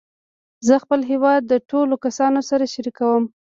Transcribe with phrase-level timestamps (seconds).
[0.67, 3.23] زه خپل هېواد د ټولو کسانو سره شریکوم.